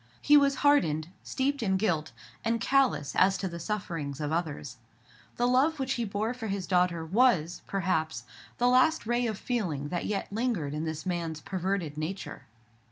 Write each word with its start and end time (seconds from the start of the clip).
He 0.19 0.35
was 0.35 0.55
hardened, 0.65 1.09
steeped 1.23 1.61
in 1.61 1.77
guilt, 1.77 2.11
and 2.43 2.59
callous 2.59 3.15
as 3.15 3.37
to 3.37 3.47
the 3.47 3.59
sufferings 3.59 4.19
of 4.19 4.31
others. 4.31 4.77
The 5.35 5.47
love 5.47 5.77
which 5.79 5.93
he 5.93 6.05
bore 6.05 6.33
for 6.33 6.47
his 6.47 6.65
daughter 6.65 7.05
was, 7.05 7.61
perhaps, 7.67 8.23
the 8.57 8.67
last 8.67 9.05
ray 9.05 9.27
of 9.27 9.37
feeling 9.37 9.89
that 9.89 10.07
yet 10.07 10.33
lingered 10.33 10.73
in 10.73 10.85
this 10.85 11.05
man's 11.05 11.39
perverted 11.39 11.99
nature. 11.99 12.45